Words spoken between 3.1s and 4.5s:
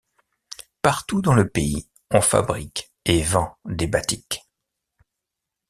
vend des batiks.